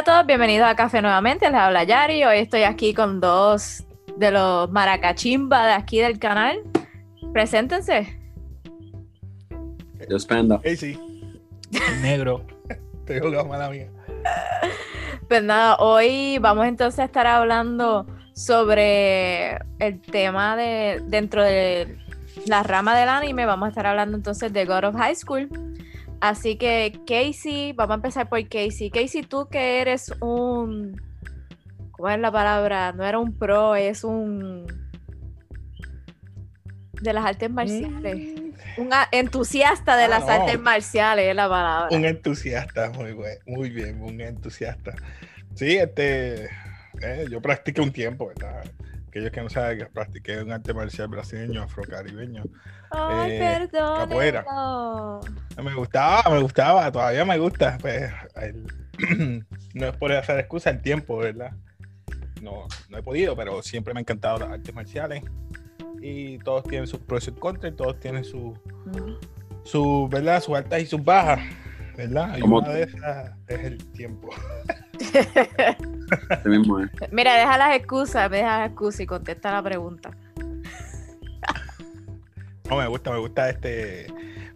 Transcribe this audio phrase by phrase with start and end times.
[0.00, 3.84] Hola a todos, bienvenidos a Café nuevamente, les habla Yari, hoy estoy aquí con dos
[4.16, 6.62] de los maracachimba de aquí del canal.
[7.34, 8.18] Preséntense.
[10.08, 10.58] Yo Panda.
[10.64, 10.98] Hey, sí.
[12.00, 12.46] Negro.
[13.04, 13.90] Te digo mala mía.
[15.28, 21.98] Pues nada, hoy vamos entonces a estar hablando sobre el tema de dentro de
[22.46, 23.44] la rama del anime.
[23.44, 25.50] Vamos a estar hablando entonces de God of High School.
[26.20, 28.90] Así que Casey, vamos a empezar por Casey.
[28.90, 31.00] Casey, tú que eres un...
[31.92, 32.92] ¿Cómo es la palabra?
[32.92, 34.66] No era un pro, es un...
[37.00, 38.16] De las artes marciales.
[38.16, 38.50] Mm.
[38.82, 40.30] Un entusiasta de Ah, las no.
[40.32, 41.96] artes marciales es la palabra.
[41.96, 44.94] Un entusiasta, muy bueno, muy bien, un entusiasta.
[45.54, 46.44] Sí, este,
[47.02, 48.64] eh, yo practiqué un tiempo, ¿verdad?
[49.10, 52.44] Aquellos que no saben que practiqué un arte marcial brasileño, afrocaribeño.
[52.92, 54.44] Ay, eh, capoeira.
[54.44, 55.20] perdón.
[55.64, 57.76] Me gustaba, me gustaba, todavía me gusta.
[57.80, 59.44] Pues, el-
[59.74, 61.50] no es por hacer excusa el tiempo, ¿verdad?
[62.40, 65.24] No, no he podido, pero siempre me han encantado las artes marciales.
[66.00, 68.56] Y todos tienen sus pros y sus contras, y todos tienen sus
[69.64, 70.40] su, ¿verdad?
[70.40, 71.40] Sus altas y sus bajas,
[71.96, 72.36] ¿verdad?
[72.38, 74.30] Y Como- una de esas es el tiempo.
[76.44, 76.90] Mismo es.
[77.10, 80.10] Mira, deja las excusas, deja las excusas y contesta la pregunta.
[82.68, 84.06] No, me gusta, me gusta este,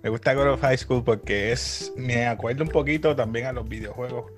[0.04, 3.68] me gusta God of High School porque es, me acuerdo un poquito también a los
[3.68, 4.30] videojuegos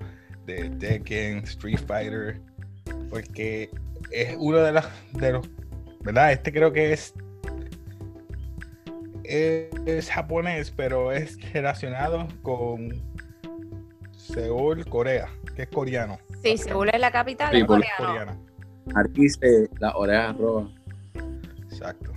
[0.47, 2.39] de Tekken, Street Fighter,
[3.09, 3.69] porque
[4.09, 5.47] es uno de, las de los,
[5.99, 6.31] ¿verdad?
[6.31, 7.13] Este creo que es,
[9.25, 12.99] es, es japonés, pero es relacionado con
[14.15, 16.19] Seúl, Corea, que es coreano.
[16.43, 17.95] Sí, Seúl es la capital Sí, coreano.
[17.97, 18.37] Coreana.
[18.85, 20.69] Narices, las orejas rojas.
[21.71, 22.13] Exacto.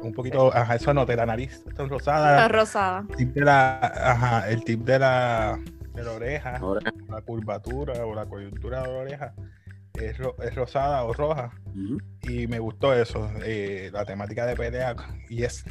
[0.00, 2.46] Un poquito, ajá, eso noté, la nariz está rosada.
[2.48, 3.04] Rosada.
[3.10, 5.58] El tip de la, ajá, el tip de la,
[5.92, 6.60] de la oreja,
[7.08, 9.34] la curvatura o la coyuntura de la oreja
[9.94, 11.50] es, ro- es rosada o roja.
[12.22, 14.94] Y me gustó eso, eh, la temática de pelea
[15.28, 15.64] y es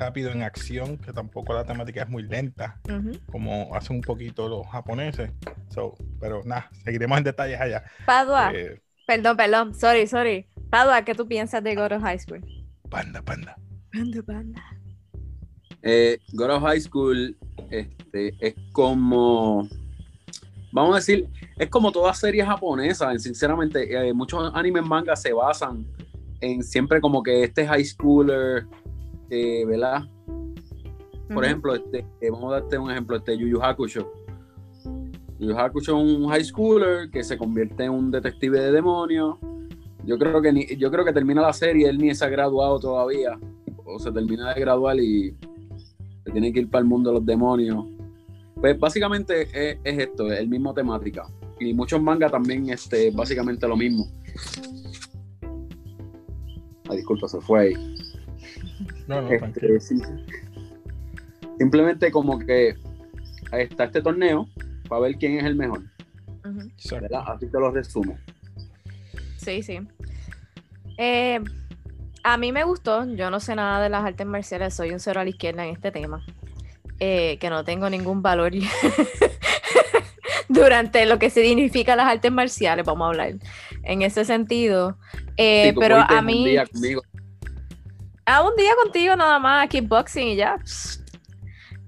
[0.00, 3.12] rápido en acción, que tampoco la temática es muy lenta, Ujú.
[3.30, 5.30] como hacen un poquito los japoneses.
[5.68, 7.84] So, pero nada, seguiremos en detalles allá.
[8.06, 10.46] Padua, Eh, perdón, perdón, sorry, sorry.
[10.70, 12.40] Padua, ¿qué tú piensas de God of High School?
[12.88, 13.56] panda, panda.
[13.92, 14.62] Panda, panda.
[15.82, 17.36] Eh, God of High School
[17.70, 19.68] este, es como,
[20.72, 23.16] vamos a decir, es como toda serie japonesa.
[23.18, 25.86] Sinceramente, eh, muchos animes manga se basan
[26.40, 28.66] en siempre como que este high schooler,
[29.30, 30.02] eh, ¿verdad?
[31.32, 34.12] Por ejemplo, este, eh, vamos a darte un ejemplo, este Yu Yu Hakusho.
[35.38, 39.36] Yu Yu Hakusho es un high schooler que se convierte en un detective de demonios.
[40.04, 42.80] Yo creo que ni- yo creo que termina la serie, él ni se ha graduado
[42.80, 43.38] todavía.
[43.84, 45.36] O se termina de graduar y
[46.24, 47.84] se tiene que ir para el mundo de los demonios.
[48.56, 51.26] Pues básicamente es, es esto, es el mismo temática.
[51.60, 54.06] Y muchos mangas también, este, básicamente lo mismo.
[56.88, 57.74] Ay, disculpa, se fue ahí.
[59.10, 59.96] No, no, Este,
[61.58, 62.76] simplemente como que
[63.50, 64.48] está este torneo
[64.88, 65.82] para ver quién es el mejor.
[66.44, 67.02] Exacto.
[67.02, 67.24] ¿verdad?
[67.26, 68.16] Así te lo resumo.
[69.36, 69.80] Sí, sí.
[70.96, 71.40] Eh,
[72.22, 75.20] a mí me gustó, yo no sé nada de las artes marciales, soy un cero
[75.20, 76.24] a la izquierda en este tema,
[77.00, 78.52] eh, que no tengo ningún valor
[80.48, 83.34] durante lo que significa las artes marciales, vamos a hablar
[83.82, 84.98] en ese sentido.
[85.36, 87.02] Eh, pero a un mí, día conmigo,
[88.36, 90.56] a un día contigo nada más, kickboxing y ya.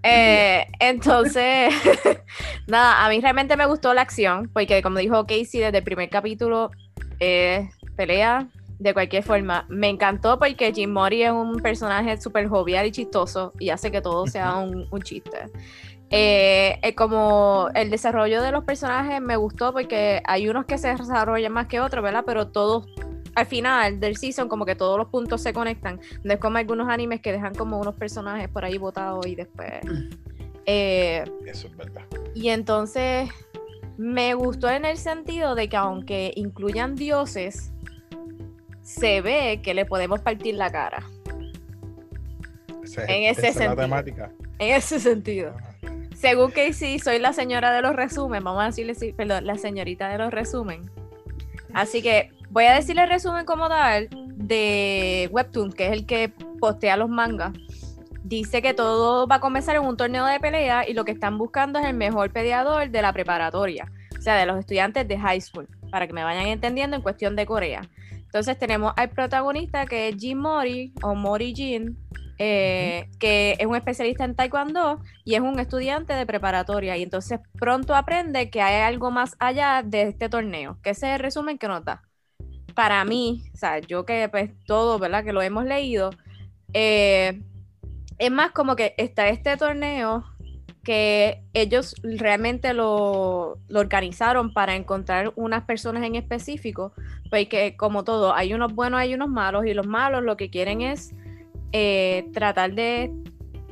[0.02, 1.72] Eh, entonces,
[2.66, 6.10] nada, a mí realmente me gustó la acción, porque como dijo Casey desde el primer
[6.10, 6.70] capítulo,
[7.20, 8.48] eh, pelea
[8.78, 9.64] de cualquier forma.
[9.68, 14.00] Me encantó porque Jim Mori es un personaje súper jovial y chistoso y hace que
[14.00, 15.46] todo sea un, un chiste.
[16.14, 20.88] Eh, eh, como el desarrollo de los personajes me gustó porque hay unos que se
[20.88, 22.24] desarrollan más que otros, ¿verdad?
[22.26, 22.86] Pero todos,
[23.34, 26.00] al final del season, como que todos los puntos se conectan.
[26.22, 29.70] No es como algunos animes que dejan como unos personajes por ahí botados y después.
[30.66, 32.02] Eh, Eso es verdad.
[32.34, 33.28] y entonces
[33.98, 37.72] me gustó en el sentido de que aunque incluyan dioses,
[38.82, 41.04] se ve que le podemos partir la cara.
[42.84, 43.76] Ese En ese esa es la sentido.
[43.82, 44.32] temática.
[44.58, 45.54] En ese sentido.
[46.14, 48.44] Según Casey, soy la señora de los resumen.
[48.44, 50.90] Vamos a decirle, sí, perdón, la señorita de los resumen.
[51.74, 56.32] Así que voy a decirle el resumen como tal de Webtoon, que es el que
[56.60, 57.52] postea los mangas.
[58.24, 61.38] Dice que todo va a comenzar en un torneo de pelea y lo que están
[61.38, 65.40] buscando es el mejor peleador de la preparatoria, o sea, de los estudiantes de high
[65.40, 67.88] school, para que me vayan entendiendo en cuestión de Corea.
[68.10, 71.98] Entonces tenemos al protagonista que es Jin Mori o Mori Jin,
[72.38, 77.40] eh, que es un especialista en taekwondo y es un estudiante de preparatoria y entonces
[77.58, 81.58] pronto aprende que hay algo más allá de este torneo, que ese es el resumen
[81.58, 82.02] que nos da.
[82.74, 85.24] Para mí, o sea, yo que pues todo, ¿verdad?
[85.24, 86.10] Que lo hemos leído,
[86.72, 87.42] eh,
[88.18, 90.24] es más como que está este torneo
[90.84, 96.92] que ellos realmente lo, lo, organizaron para encontrar unas personas en específico,
[97.30, 100.80] porque como todo, hay unos buenos, hay unos malos, y los malos lo que quieren
[100.80, 101.14] es
[101.72, 103.12] eh, tratar de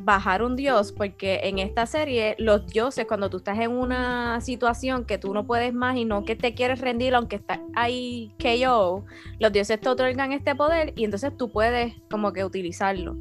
[0.03, 5.05] bajar un dios, porque en esta serie los dioses, cuando tú estás en una situación
[5.05, 9.05] que tú no puedes más y no que te quieres rendir, aunque está ahí KO,
[9.39, 13.17] los dioses te otorgan este poder y entonces tú puedes como que utilizarlo.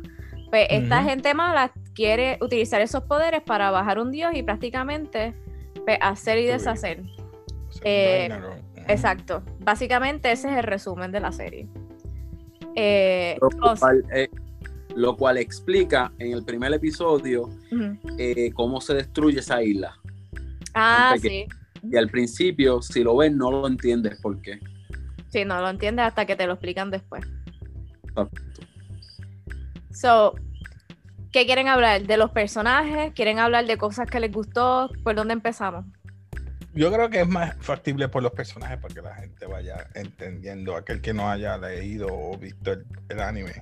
[0.50, 5.36] Pues esta gente mala quiere utilizar esos poderes para bajar un dios y prácticamente
[5.86, 7.04] pues, hacer y deshacer.
[7.84, 8.30] Eh,
[8.88, 9.44] exacto.
[9.60, 11.68] Básicamente ese es el resumen de la serie.
[12.76, 13.38] Eh,
[15.00, 17.50] lo, cual, explica en el primer episodio
[18.18, 19.98] eh, cómo se destruye esa isla.
[20.74, 21.48] Ah, sí.
[21.84, 24.60] Y al principio, si lo ves, no lo entiendes por qué.
[25.30, 27.24] Sí, no lo entiendes hasta que te lo explican después.
[29.92, 30.36] So,
[31.32, 32.04] ¿qué quieren hablar?
[32.06, 33.14] ¿De los personajes?
[33.14, 34.90] ¿Quieren hablar de cosas que les gustó?
[35.04, 35.86] ¿Por dónde empezamos?
[36.74, 40.76] Yo creo que es más factible por los personajes para que la gente vaya entendiendo,
[40.76, 42.74] aquel que no haya leído o visto
[43.10, 43.54] el, anime,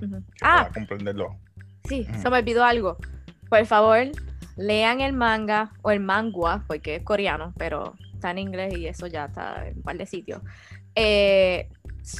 [0.41, 1.37] ah, comprenderlo.
[1.87, 2.97] Sí, se me olvidó algo.
[3.49, 3.97] Por favor,
[4.57, 9.07] lean el manga o el mangua, porque es coreano, pero está en inglés y eso
[9.07, 10.41] ya está en un par de sitios.
[10.95, 11.69] Eh,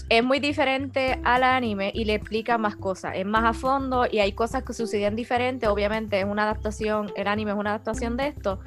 [0.09, 4.19] es muy diferente al anime y le explica más cosas, es más a fondo y
[4.19, 8.27] hay cosas que suceden diferentes, obviamente es una adaptación, el anime es una adaptación de
[8.27, 8.59] esto,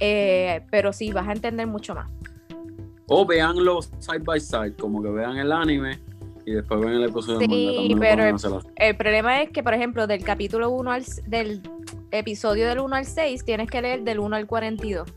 [0.00, 2.10] eh, pero sí, vas a entender mucho más.
[3.08, 5.98] O veanlo side by side, como que vean el anime
[6.44, 8.24] y después ven el episodio sí, pero
[8.76, 11.62] el, problema es que, por ejemplo, del capítulo 1 al del
[12.10, 15.08] episodio del 1 al 6 tienes que leer del 1 al 42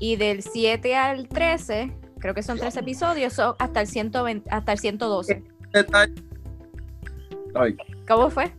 [0.00, 4.72] y del 7 al 13 creo que son tres episodios, son hasta el 120, hasta
[4.72, 5.42] el 112.
[8.08, 8.52] ¿Cómo fue?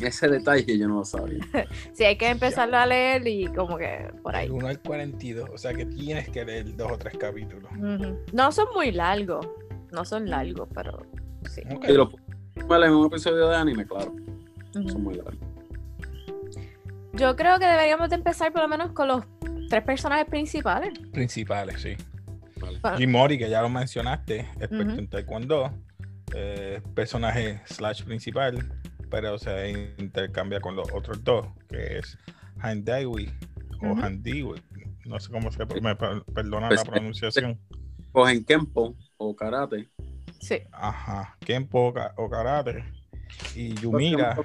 [0.00, 1.44] Ese detalle yo no lo sabía.
[1.92, 4.46] sí, hay que empezarlo a leer y como que por ahí.
[4.46, 7.70] El 1 al 42, o sea que tienes que leer dos o tres capítulos.
[8.32, 9.46] No son muy largos,
[9.92, 11.06] no son largos, pero
[11.48, 11.62] sí.
[11.76, 11.94] Okay.
[11.94, 12.10] Y lo
[12.56, 14.14] en un episodio de anime, claro.
[14.72, 15.36] Son muy largos.
[17.12, 19.24] Yo creo que deberíamos de empezar por lo menos con los
[19.68, 20.98] tres personajes principales.
[21.12, 21.96] Principales, sí.
[22.96, 25.70] Jim Mori, que ya lo mencionaste, experto en Taekwondo,
[26.34, 28.58] eh, personaje slash principal,
[29.14, 32.18] pero se intercambia con los otros dos, que es
[32.58, 33.30] Han Daiwi
[33.80, 34.24] o Han
[35.04, 37.60] no sé cómo se me perdona la pronunciación.
[38.10, 39.88] O en Kempo o Karate.
[40.40, 40.56] Sí.
[40.72, 42.84] Ajá, Kempo o Karate.
[43.54, 44.36] Y Yumira.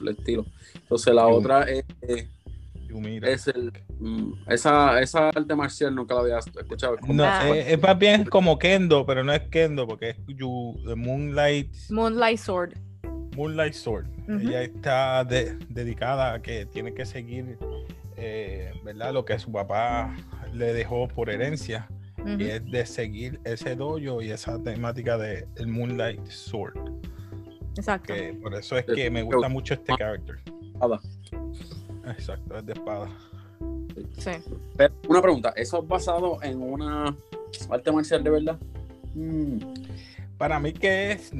[0.00, 0.46] El estilo.
[0.74, 1.84] Entonces la otra es
[3.22, 6.96] es el, mm, esa, esa arte marcial nunca la había escuchado.
[7.08, 10.16] No, eh, es, más bien como Kendo, pero no es Kendo, porque es
[10.96, 11.74] Moonlight.
[11.90, 12.89] Moonlight Sword.
[13.40, 14.06] Moonlight Sword.
[14.28, 17.56] Ella está dedicada a que tiene que seguir,
[18.18, 19.14] eh, ¿verdad?
[19.14, 20.14] Lo que su papá
[20.52, 21.88] le dejó por herencia.
[22.38, 26.76] Y es de seguir ese dojo y esa temática de el Moonlight Sword.
[27.76, 28.12] Exacto.
[28.42, 30.38] por eso es que me gusta mucho este character.
[32.06, 33.08] Exacto, es de espada.
[34.18, 34.32] Sí.
[34.76, 37.16] Pero una pregunta, ¿eso es basado en una
[37.70, 38.58] arte marcial de verdad?
[39.14, 39.60] Mm.
[40.36, 41.32] Para mí que es,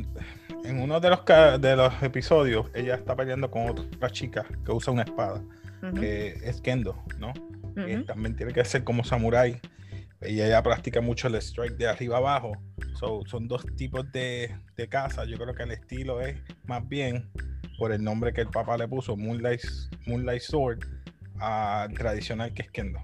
[0.65, 1.21] en uno de los,
[1.61, 5.43] de los episodios, ella está peleando con otra chica que usa una espada,
[5.95, 7.33] que es Kendo, ¿no?
[7.75, 9.61] Que también tiene que ser como samurai.
[10.23, 12.53] Y ella practica mucho el strike de arriba abajo.
[13.27, 15.25] son dos tipos de, de caza.
[15.25, 17.31] Yo creo que el estilo es más bien
[17.79, 19.63] por el nombre que el papá le puso, Moonlight,
[20.07, 20.81] Moonlight Sword,
[21.39, 23.01] al tradicional que es Kendo.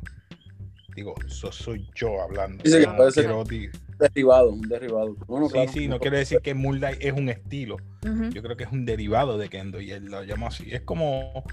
[0.94, 2.62] Digo, eso soy yo hablando.
[2.62, 2.86] Dice que
[3.98, 5.16] derivado, un derivado.
[5.52, 7.76] sí, sí, no quiere decir que Moonlight es un estilo.
[8.30, 10.66] Yo creo que es un derivado de Kendo y él lo llamó así.
[10.70, 11.44] Es como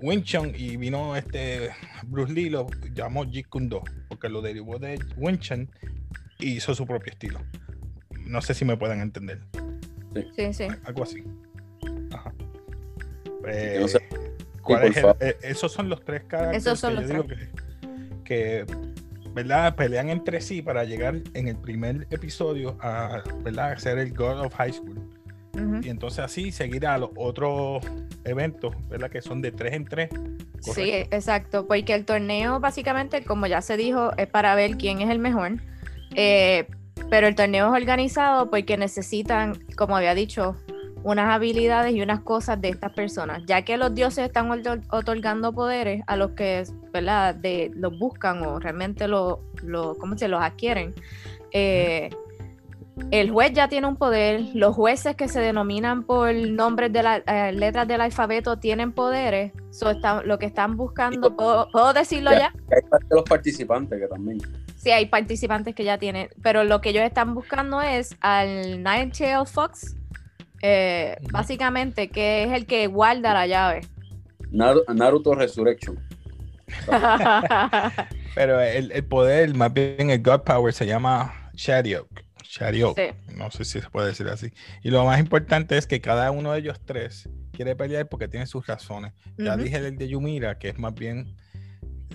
[0.00, 1.70] Wing Chun y vino este
[2.06, 5.70] Bruce Lee lo llamó Jeet Kune Do porque lo derivó de Wing Chun
[6.38, 7.40] y hizo su propio estilo.
[8.26, 9.40] No sé si me pueden entender.
[10.34, 10.66] Sí, sí.
[10.84, 11.22] Algo así.
[12.12, 12.32] Ajá.
[13.42, 13.96] Pues,
[15.20, 17.26] eh, esos son los tres caras esos son que los
[18.24, 18.66] que,
[19.36, 19.76] ¿verdad?
[19.76, 23.76] pelean entre sí para llegar en el primer episodio a ¿verdad?
[23.76, 24.98] ser el God of High School.
[25.82, 27.82] Y entonces así seguir a los otros
[28.24, 29.10] eventos, ¿verdad?
[29.10, 30.10] Que son de tres en tres.
[30.60, 35.08] Sí, exacto, porque el torneo básicamente, como ya se dijo, es para ver quién es
[35.08, 35.52] el mejor.
[36.14, 36.66] Eh,
[37.08, 40.56] pero el torneo es organizado porque necesitan, como había dicho,
[41.06, 45.52] unas habilidades y unas cosas de estas personas, ya que los dioses están otor- otorgando
[45.52, 47.32] poderes a los que ¿verdad?
[47.32, 50.94] De, los buscan o realmente lo, lo, ¿cómo se los adquieren.
[51.52, 52.10] Eh,
[53.12, 57.22] el juez ya tiene un poder, los jueces que se denominan por nombres de las
[57.54, 59.92] letras del alfabeto tienen poderes, so
[60.24, 62.38] lo que están buscando, ¿puedo, puedo decirlo Ya.
[62.38, 62.52] ya?
[62.74, 64.38] Hay parte de los participantes que también.
[64.76, 69.46] Sí, hay participantes que ya tienen, pero lo que ellos están buscando es al Nine-Tailed
[69.46, 69.94] Fox,
[70.62, 73.80] eh, básicamente, que es el que guarda la llave.
[74.50, 75.98] Naru- Naruto Resurrection.
[78.34, 82.08] Pero el, el poder, más bien el God Power, se llama Shariok.
[82.42, 82.98] Shariok.
[82.98, 83.34] Sí.
[83.34, 84.50] No sé si se puede decir así.
[84.82, 88.46] Y lo más importante es que cada uno de ellos tres quiere pelear porque tiene
[88.46, 89.12] sus razones.
[89.36, 91.36] Ya dije el de Yumira, que es más bien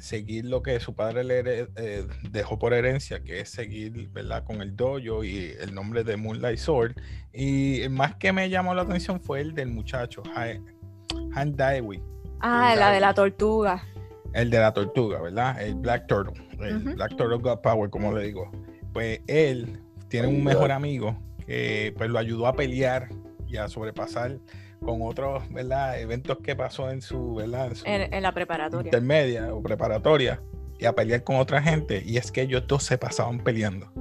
[0.02, 4.44] seguir lo que su padre le eh, dejó por herencia, que es seguir ¿verdad?
[4.44, 6.94] con el dojo y el nombre de Moonlight Sword.
[7.34, 10.60] Y el más que me llamó la atención fue el del muchacho, Ha-
[11.36, 12.02] Han Daiwi,
[12.40, 13.84] Ah, la de la tortuga.
[14.34, 15.62] el de la tortuga, ¿verdad?
[15.62, 16.80] El Black Turtle, el.
[16.96, 18.50] Black Turtle God Power, como le digo.
[18.94, 19.80] Pues él
[20.10, 23.08] tiene un mejor amigo que pues lo ayudó a pelear
[23.52, 24.38] y a sobrepasar
[24.80, 26.00] con otros, ¿verdad?
[26.00, 27.68] Eventos que pasó en su, ¿verdad?
[27.68, 28.88] En su En, en la preparatoria.
[28.88, 30.42] intermedia o preparatoria
[30.80, 32.02] y a pelear con otra gente.
[32.06, 33.92] Y es que ellos dos se pasaban peleando.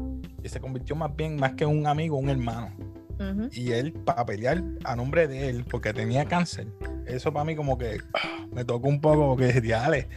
[0.43, 2.75] Y se convirtió más bien, más que un amigo, un hermano.
[3.19, 3.49] Ujú.
[3.53, 6.69] Y él, para pelear a nombre de él, porque tenía cáncer,
[7.07, 10.09] eso para mí como que ah, me tocó un poco, porque dije, "Diale,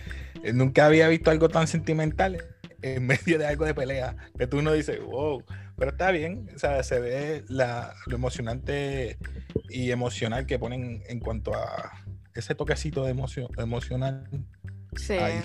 [0.41, 2.37] eh, nunca había visto algo tan sentimental
[2.81, 5.43] en medio de algo de pelea, que tú no dices, wow,
[5.75, 9.18] pero está bien, o sea, se ve la, lo emocionante
[9.70, 11.92] y emocional que ponen en cuanto a
[12.36, 14.27] ese toquecito de emoción, emocional.
[14.96, 15.13] Sí.
[15.13, 15.42] Ahí.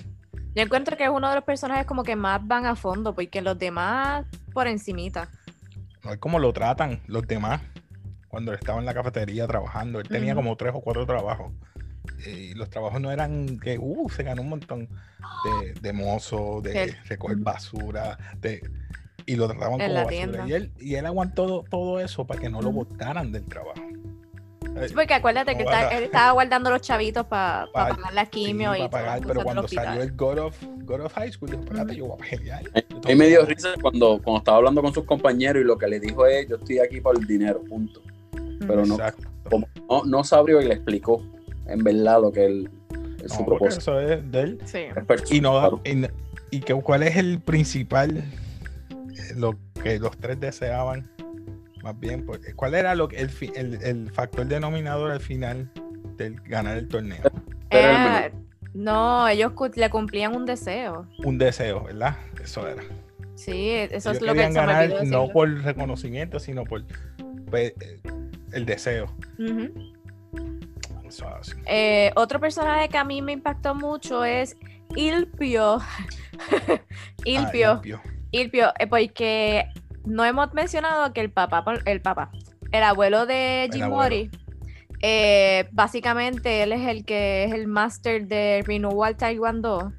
[0.55, 3.41] Yo encuentro que es uno de los personajes como que más van a fondo, porque
[3.43, 5.31] los demás por encimita.
[6.05, 7.61] No es como lo tratan los demás
[8.29, 10.01] cuando estaba en la cafetería trabajando.
[10.01, 11.53] Él tenía como tres o cuatro trabajos.
[12.27, 14.89] Y los trabajos no eran que, uh, se ganó un montón
[15.45, 18.61] de, de mozo, de recoger basura, de,
[19.29, 20.09] y lo trataban En como la basura.
[20.17, 20.45] tienda.
[20.49, 23.75] Y él, y él aguantó todo, todo eso para que no lo botaran del trabajo.
[24.77, 28.13] Eh, Sí, porque acuérdate que él, está- él estaba guardando los chavitos para Pa- pagar
[28.15, 31.33] la sí, quimio y para pagar, pero cuando salió el God of, God of High
[31.33, 32.63] School, dijo, espérate, yo voy a pelear.
[32.75, 35.89] A mí me dio risa cuando, cuando estaba hablando con sus compañeros y lo que
[35.89, 38.03] le dijo es, yo estoy aquí por el dinero, punto.
[38.67, 38.97] pero no-.
[39.51, 41.23] Como no, no se abrió y le explicó
[41.67, 42.71] en verdad lo que él,
[43.25, 43.99] es su No, porque propósito.
[43.99, 44.59] eso es de él.
[44.65, 44.79] Sí.
[44.79, 46.07] Es Y, no, y,
[46.51, 48.23] y que, cuál es el principal,
[49.37, 51.11] lo que los tres deseaban,
[51.83, 55.71] más bien, pues, cuál era lo que el, el, el factor denominador al final
[56.17, 57.23] del ganar el torneo.
[57.71, 58.31] Eh,
[58.75, 61.07] no, ellos le cumplían un deseo.
[61.25, 62.17] Un deseo, ¿verdad?
[62.43, 62.83] Eso era.
[63.35, 66.85] Sí, eso es lo que se ganar no por reconocimiento, sino por
[67.51, 67.73] pues,
[68.53, 69.07] el deseo.
[71.07, 71.53] Eso así.
[71.67, 74.57] Eh, otro personaje que a mí me impactó mucho es
[74.97, 75.79] Ilpio.
[77.21, 77.73] Ah, Ilpio.
[77.75, 78.01] Ilpio,
[78.33, 79.67] eh, porque
[80.05, 82.31] no hemos mencionado que el papá, el papá,
[82.73, 84.31] el abuelo de El Jimori,
[85.01, 89.93] eh, básicamente él es el que es el master de Renewal Taekwondo.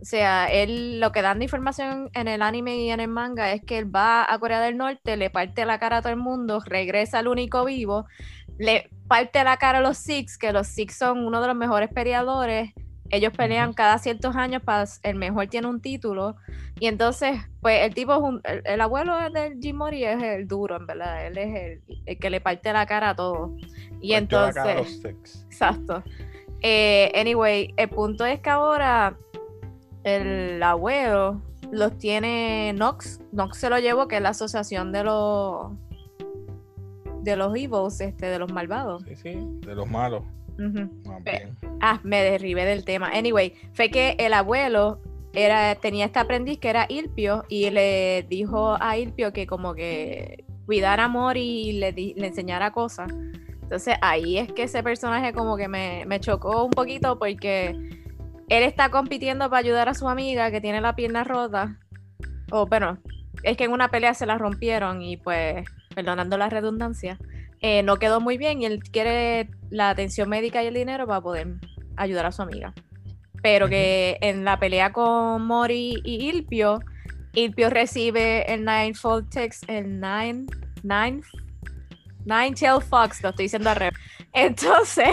[0.00, 3.52] O sea, él lo que dan de información en el anime y en el manga
[3.52, 6.18] es que él va a Corea del Norte, le parte la cara a todo el
[6.18, 8.06] mundo, regresa al único vivo,
[8.58, 11.88] le parte la cara a los Six, que los Six son uno de los mejores
[11.92, 12.70] peleadores.
[13.10, 16.36] Ellos pelean cada ciertos años, para el mejor tiene un título.
[16.80, 20.46] Y entonces, pues el tipo, es un- el, el abuelo del Jim Mori es el
[20.48, 21.26] duro, en verdad.
[21.26, 21.54] Él es
[21.86, 23.56] el, el que le parte la cara a todo.
[24.00, 26.02] Y Partió la cara a entonces, los exacto.
[26.62, 29.16] Eh, anyway, el punto es que ahora
[30.04, 33.20] el abuelo los tiene Nox.
[33.32, 35.72] Nox se lo llevó, que es la asociación de los
[37.22, 39.02] de los evils, este, de los malvados.
[39.08, 39.36] Sí, sí,
[39.66, 40.22] de los malos.
[41.24, 41.56] Bien.
[41.80, 43.10] Ah, me derribé del tema.
[43.12, 45.00] Anyway, fue que el abuelo
[45.34, 50.44] era, tenía este aprendiz que era Ilpio y le dijo a Ilpio que como que
[50.64, 53.12] cuidara a Mori y le, di- le enseñara cosas.
[53.62, 57.70] Entonces ahí es que ese personaje como que me, me chocó un poquito porque
[58.48, 61.76] él está compitiendo para ayudar a su amiga que tiene la pierna rota.
[62.52, 62.98] O bueno,
[63.42, 67.18] es que en una pelea se la rompieron y pues, perdonando la redundancia,
[67.60, 71.20] eh, no quedó muy bien y él quiere la atención médica y el dinero para
[71.20, 71.54] poder
[71.96, 72.74] ayudar a su amiga.
[73.42, 76.80] Pero que en la pelea con Mori y Ilpio,
[77.34, 80.46] Ilpio recibe el Ninefold Text, el Nine,
[80.82, 81.20] Nine,
[82.24, 83.98] Nine Tail Fox, lo estoy diciendo al revés.
[84.32, 85.08] Entonces,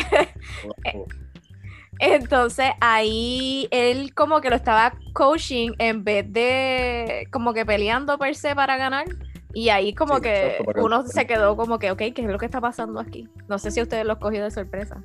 [1.99, 8.35] entonces ahí él como que lo estaba coaching en vez de como que peleando per
[8.35, 9.05] se para ganar,
[9.53, 12.37] Y ahí como Sí, que exacto, uno se quedó como que, ok, ¿qué es lo
[12.39, 13.27] que está pasando aquí?
[13.47, 15.03] No sé si a ustedes los cogió de sorpresa.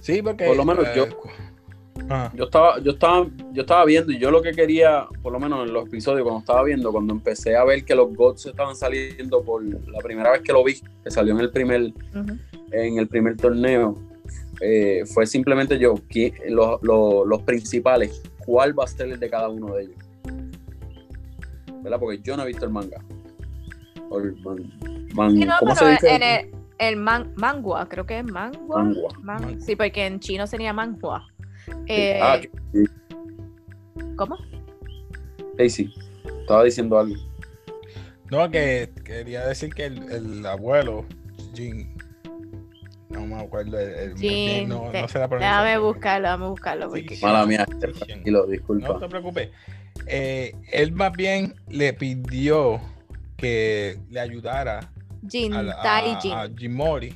[0.00, 0.46] Sí, porque.
[0.46, 1.06] Por lo menos eh, yo-
[2.10, 5.40] Ah, Yo estaba, yo estaba, yo estaba viendo y yo lo que quería, por lo
[5.40, 8.76] menos en los episodios, cuando estaba viendo, cuando empecé a ver que los gods estaban
[8.76, 11.92] saliendo por la primera vez que lo vi, que salió en el primer,
[12.70, 13.98] en el primer torneo,
[14.60, 15.96] eh, fue simplemente yo,
[16.48, 19.96] los, los- los principales, cuál va a ser el de cada uno de ellos.
[21.82, 21.98] ¿Verdad?
[21.98, 23.02] Porque yo no he visto el manga.
[24.10, 24.72] O el man-
[25.14, 26.14] man- Sí, no, ¿Cómo se dice?
[26.14, 28.82] en el, el man- mangua, creo que es mangua.
[28.82, 29.12] Mangua.
[29.22, 29.60] Man- Mangua.
[29.60, 31.26] sí, porque en chino sería manhua.
[31.86, 32.38] Eh, Ah,
[32.72, 32.84] sí,
[34.16, 34.36] ¿Cómo?
[35.58, 35.94] sí, sí.
[36.40, 37.14] Estaba diciendo algo.
[38.30, 41.04] No, que quería decir que el, el abuelo,
[41.54, 41.94] Jin,
[43.10, 46.88] no me acuerdo, el, el- Jin, no, te- no sé la Déjame buscarlo, déjame buscarlo.
[46.90, 47.16] Porque...
[47.16, 47.24] sí.
[47.24, 48.88] Mala mía, tranquilo, disculpa.
[48.88, 49.50] No te preocupes.
[50.06, 52.80] Eh, él más bien le pidió
[53.38, 54.80] que le ayudara
[55.28, 56.32] Jin, a, a- Taijin.
[56.32, 57.14] a Jimori.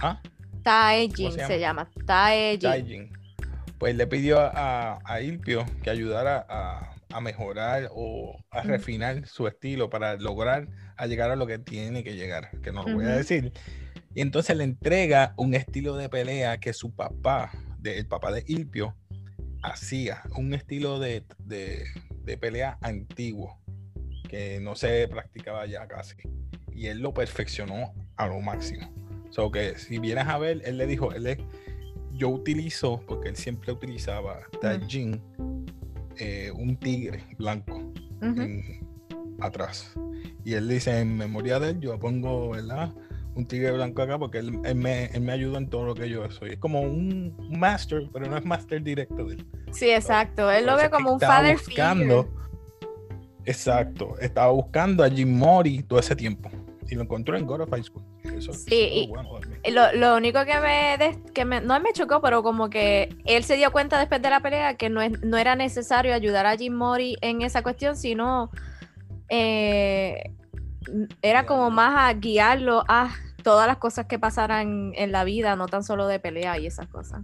[0.00, 0.20] ¿Ah?
[0.62, 1.88] Taejin ¿Cómo se se llama?
[2.04, 2.60] Taejin.
[2.60, 3.12] Taijin.
[3.78, 9.46] Pues le pidió a, a Ilpio que ayudara a, a mejorar o a refinar su
[9.46, 10.66] estilo para lograr
[10.96, 13.52] a llegar a lo que tiene que llegar, que no lo voy a decir.
[14.14, 18.42] Y entonces le entrega un estilo de pelea que su papá, de- el papá de
[18.48, 18.96] Ilpio,
[19.62, 21.84] hacía, un estilo de, de-
[22.24, 23.60] de pelea antiguo
[24.28, 26.14] que no se practicaba ya casi.
[26.72, 28.92] Y él lo perfeccionó a lo máximo.
[29.30, 31.38] So que si vienes a ver, él le dijo, él es-
[32.12, 35.20] yo utilizo, porque él siempre utilizaba Taijin,
[36.16, 37.92] eh, un tigre blanco
[38.22, 38.86] en-
[39.40, 39.92] atrás.
[40.44, 42.92] Y él dice, en memoria de él, yo pongo, ¿verdad?
[43.34, 46.08] Un tigre blanco acá porque él, él me, él me ayuda en todo lo que
[46.08, 46.50] yo soy.
[46.54, 49.46] Es como un master, pero no es master directo de él.
[49.70, 50.50] Sí, exacto.
[50.50, 52.24] Él lo ve como un father buscando.
[52.24, 52.47] figure.
[53.48, 54.16] Exacto.
[54.20, 56.50] Estaba buscando a Jim Mori todo ese tiempo.
[56.90, 58.02] Y lo encontró en God of High School.
[58.24, 59.70] Eso, Sí, eso y-.
[59.72, 63.44] Lo, lo único que me, des- que me- no me chocó, pero como que él
[63.44, 66.56] se dio cuenta después de la pelea que no, es- no era necesario ayudar a
[66.56, 68.50] Jim Mori en esa cuestión, sino
[69.28, 70.32] eh,
[71.20, 73.10] era como más a guiarlo a
[73.42, 76.86] todas las cosas que pasaran en la vida, no tan solo de pelea y esas
[76.88, 77.22] cosas.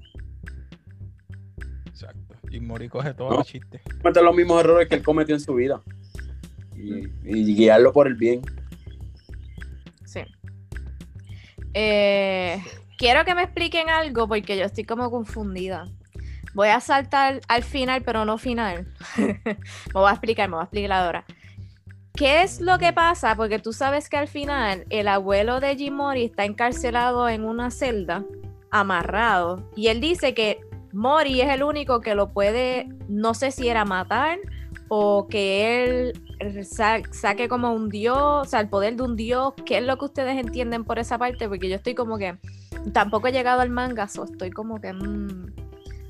[1.86, 2.34] Exacto.
[2.50, 3.36] Jim Mori coge todos No.
[3.38, 3.80] los chistes.
[4.22, 5.80] los mismos errores que él cometió en su vida.
[6.76, 8.42] Y, guiarlo por el bien.
[10.04, 10.20] Sí.
[11.72, 12.62] Eh,
[12.98, 15.88] quiero que me expliquen algo porque yo estoy como confundida.
[16.54, 18.86] Voy a saltar al final, pero no final.
[19.16, 19.56] me
[19.92, 21.24] voy a explicar, me voy a explicar ahora.
[22.14, 23.34] ¿Qué es lo que pasa?
[23.34, 27.72] Porque tú sabes que al final el abuelo de Jim Mori está encarcelado en una
[27.72, 28.24] celda,
[28.70, 30.60] amarrado, y él dice que
[30.92, 34.38] Mori es el único que lo puede, no sé si era matar
[34.86, 36.33] o que él
[37.10, 39.54] saque como un dios, o sea, el poder de un dios.
[39.64, 41.48] ¿Qué es lo que ustedes entienden por esa parte?
[41.48, 42.38] Porque yo estoy como que
[42.92, 45.54] tampoco he llegado al manga, so estoy como que mm,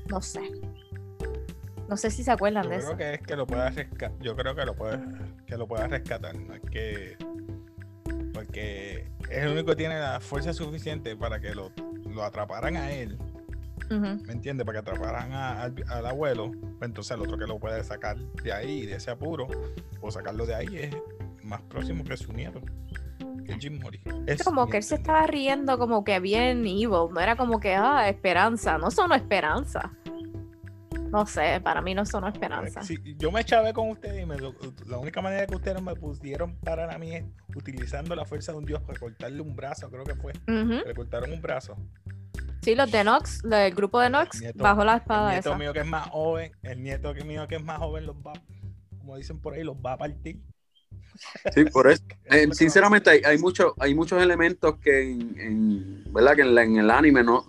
[0.09, 0.41] no sé.
[1.87, 2.97] No sé si se acuerdan Yo de creo eso.
[2.97, 4.17] que es que lo puedas rescatar.
[4.19, 4.99] Yo creo que lo puedes
[5.45, 6.35] que lo puedas rescatar.
[6.35, 7.17] No es que
[8.33, 11.71] porque es el único que tiene la fuerza suficiente para que lo,
[12.09, 13.17] lo atraparan a él.
[13.89, 14.65] ¿Me entiendes?
[14.65, 16.51] Para que atraparan a- al, al abuelo.
[16.51, 19.47] Pues entonces el otro que lo puede sacar de ahí, de ese apuro,
[20.01, 20.95] o sacarlo de ahí es
[21.43, 22.61] más próximo que su nieto.
[23.45, 24.01] Que Jim Mori.
[24.25, 27.75] Es como que él se estaba riendo como que bien evil, no era como que,
[27.75, 29.91] ah, esperanza, no sonó esperanza.
[31.11, 32.81] No sé, para mí no sonó esperanza.
[32.81, 34.35] Sí, yo me chavé con ustedes y me
[34.87, 37.23] la única manera que ustedes me pudieron parar a mí es
[37.55, 40.33] utilizando la fuerza de un dios para cortarle un brazo, creo que fue.
[40.85, 41.77] Le cortaron un brazo.
[42.65, 45.57] Sí, los de Nox, el grupo de Nox, nieto- bajo la El espada nieto esa.
[45.57, 48.33] mío que es más joven, el nieto que mío que es más joven los va,
[48.97, 50.41] como dicen por ahí, los va a partir.
[51.53, 52.03] Sí, por eso.
[52.25, 56.35] Eso es Eh, sinceramente, hay, hay, mucho- hay muchos elementos que en, en- ¿verdad?
[56.35, 57.45] Que en, la- en el anime no.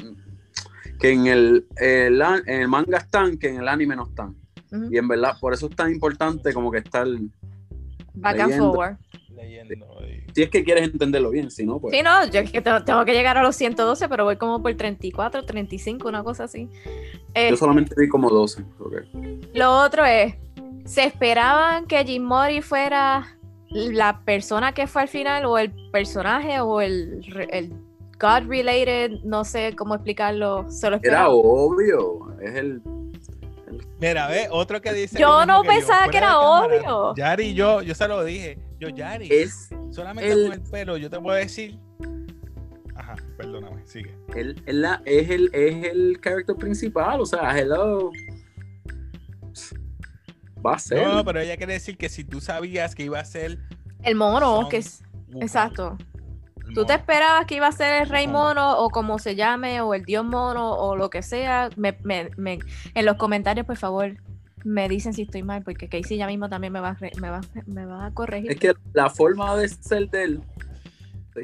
[1.00, 4.36] Que en el, el en el manga están, que en el anime no están.
[4.90, 7.06] Y en verdad, por eso es tan importante como que estar.
[8.14, 8.96] Back and forward.
[9.36, 9.74] Leyendo.
[9.74, 11.94] y- Si es que quieres entenderlo bien, si no, pues.
[11.96, 14.62] Sí, no, yo es que tengo, tengo que llegar a los 112, pero voy como
[14.62, 16.68] por 34, 35, una cosa así.
[17.34, 18.62] Eh, Yo solamente vi como 12.
[18.80, 18.94] ok.
[19.54, 20.34] Lo otro es,
[20.84, 23.36] ¿se esperaban que Jim Mori fuera
[23.70, 27.20] la persona que fue al final o el personaje o el,
[27.50, 27.72] el
[28.18, 32.34] God related, no sé cómo explicarlo, se lo Era obvio.
[32.40, 32.80] Es el.
[34.00, 35.18] Mira, ve, otro que dice.
[35.18, 36.94] Yo no pensaba que era cámara.
[36.94, 37.14] obvio.
[37.16, 38.58] Yari, yo, yo se lo dije.
[38.78, 41.78] Yo, Yari, Es solamente el- con el pelo, yo te puedo decir.
[42.94, 44.14] Ajá, perdóname, sigue.
[44.34, 47.20] el, el- la- es el, es el character principal.
[47.20, 48.10] O sea, hello.
[50.64, 51.06] Va a ser.
[51.06, 53.58] No, pero ella quiere decir que si tú sabías que iba a ser
[54.02, 55.02] El mono, Son que es.
[55.40, 55.96] Exacto.
[56.74, 58.48] ¿Tú te esperabas que iba a ser el rey Mono.
[58.48, 61.70] mono o como se llame o el dios mono o lo que sea?
[61.76, 62.58] Me, me- me-
[62.94, 64.16] en los comentarios, por favor,
[64.66, 67.30] me dicen si estoy mal, porque Casey ya mismo también me va a, re- me
[67.30, 68.50] va, me va a corregir.
[68.50, 70.40] Es que la forma de ser de él.
[71.34, 71.42] Sí.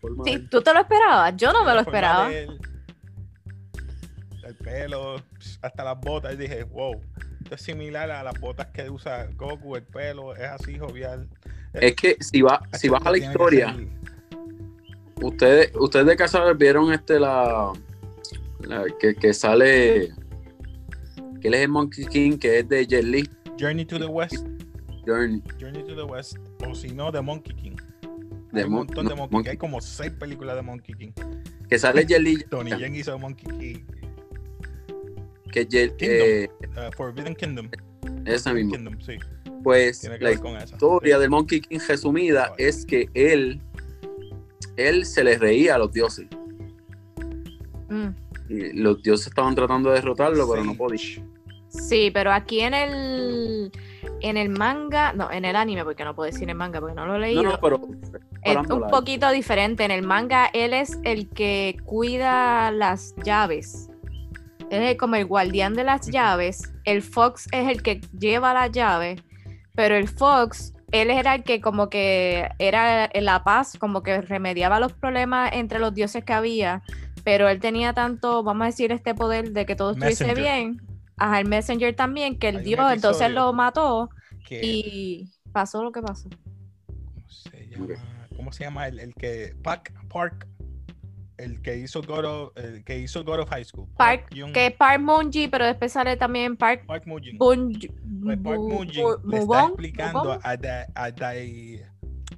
[0.00, 0.48] Forma de Sí, él.
[0.50, 1.34] ¿tú te lo esperabas?
[1.36, 2.28] Yo no me lo La esperaba.
[2.28, 2.60] de él,
[4.44, 5.16] El pelo,
[5.62, 6.34] hasta las botas.
[6.34, 7.00] Y dije, wow,
[7.42, 11.28] esto es similar a las botas que usa Goku, el pelo, es así jovial.
[11.72, 13.74] Es que si, va, si vas a la historia,
[15.22, 17.72] ustedes, ustedes de casa vieron este la,
[18.60, 20.12] la- que, que sale
[21.42, 23.28] que él es el Monkey King, que es de Jet Li.
[23.58, 24.46] Journey to the West,
[25.06, 25.42] Journey.
[25.60, 27.76] Journey to the West, o si no, The Monkey King.
[28.52, 29.50] De hay un Mon- no, de Monkey, King.
[29.50, 31.10] Hay como seis películas de Monkey King.
[31.68, 32.36] Que sale Jet Li.
[32.50, 33.84] Tony Yen hizo Monkey King.
[35.50, 36.18] Que Jet, Kingdom.
[36.20, 37.68] eh, Uh, Forbidden Kingdom.
[38.24, 38.76] esa Forbidden misma.
[38.76, 39.18] Kingdom, sí.
[39.62, 41.20] Pues la historia sí.
[41.20, 42.66] del Monkey King resumida Vale.
[42.68, 43.60] es que él,
[44.76, 46.26] él se le reía a los dioses.
[47.88, 48.08] Mm.
[48.74, 51.28] Los dioses estaban tratando de derrotarlo, pero no podían.
[51.68, 53.72] Sí, pero aquí en el
[54.20, 57.06] en el manga, no, en el anime, porque no puedo decir en manga porque no
[57.06, 57.42] lo he leído.
[57.42, 57.80] No, no, pero
[58.42, 59.84] es un poquito diferente.
[59.84, 63.88] En el manga, él es el que cuida las llaves.
[64.70, 66.72] Él es como el guardián de las llaves.
[66.84, 69.20] El Fox es el que lleva las llaves.
[69.74, 74.80] Pero el Fox, él era el que como que era la paz, como que remediaba
[74.80, 76.82] los problemas entre los dioses que había.
[77.24, 80.44] Pero él tenía tanto, vamos a decir, este poder de que todo estuviese Messenger.
[80.44, 80.82] bien.
[81.16, 84.08] Ajá, el Messenger también, que el dios entonces lo mató
[84.48, 86.28] Que- y pasó lo que pasó.
[86.86, 87.96] ¿Cómo se llama?
[88.36, 90.48] ¿Cómo se llama el, el que Park Park
[91.38, 93.88] el que hizo God of, el que hizo God of High School?
[93.96, 97.38] Park, Young- que Park Munji, pero después sale también Park Park Moon-jin.
[97.38, 97.88] Bunji.
[98.22, 101.82] Pues Park Bu- le está explicando a, Da- a, Dai-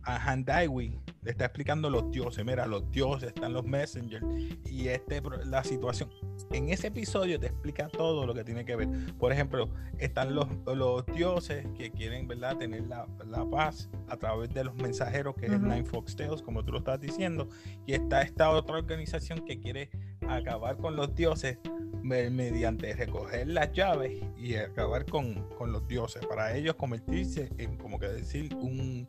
[0.03, 4.25] a Handaiwi, le está explicando los dioses, mira, los dioses, están los messengers
[4.71, 6.11] y este la situación.
[6.51, 8.89] En ese episodio te explica todo lo que tiene que ver.
[9.19, 14.53] Por ejemplo, están los, los dioses que quieren, ¿verdad?, tener la, la paz a través
[14.53, 15.61] de los mensajeros, que es.
[15.61, 17.49] Nine Fox Tales, como tú lo estás diciendo,
[17.87, 19.89] y está esta otra organización que quiere
[20.29, 21.59] acabar con los dioses
[22.03, 27.77] me- mediante recoger las llaves y acabar con, con los dioses, para ellos convertirse en,
[27.79, 29.07] como que decir, un,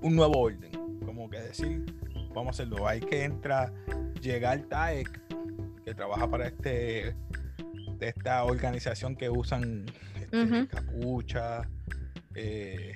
[0.00, 0.70] un nuevo orden,
[1.48, 1.84] decir,
[2.34, 3.72] vamos a hacerlo, hay que entra,
[4.20, 5.20] llegar Taek,
[5.84, 7.14] que trabaja para este
[7.98, 11.62] de esta organización que usan este, capucha,
[12.34, 12.92] eh,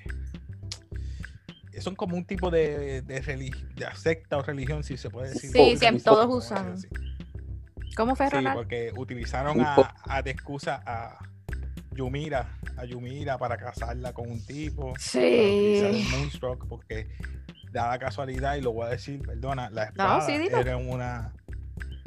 [1.81, 5.51] son como un tipo de, de, relig- de secta o religión, si se puede decir.
[5.51, 6.77] Sí, que- todos usan.
[7.97, 8.57] ¿Cómo fue, Sí, Ronald?
[8.57, 11.19] porque utilizaron a, a de excusa a
[11.95, 14.95] Yumira, a Yumira para casarla con un tipo.
[14.99, 15.19] Sí.
[15.19, 17.09] Para utilizar el Moonstruck, porque
[17.73, 21.33] da la casualidad, y lo voy a decir, perdona, la espada sí, era una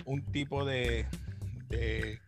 [0.06, 1.06] un tipo de,
[1.70, 2.20] de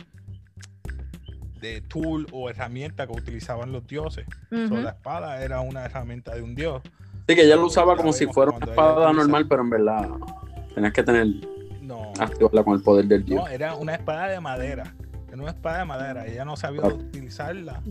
[1.62, 4.26] de tool o herramienta que utilizaban los dioses.
[4.50, 6.82] So, la espada era una herramienta de un dios.
[7.28, 10.08] Sí, que ella lo usaba como si fuera una espada normal, pero en verdad
[10.76, 11.28] tenías que tener
[11.82, 13.43] No, activarla con el poder del dios.
[13.43, 14.93] no, era una espada de madera.
[15.28, 16.28] Era una espada de madera.
[16.28, 16.88] Ella no sabía Ah.
[16.88, 17.82] utilizarla